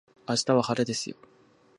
[0.27, 1.15] 明日は晴れですよ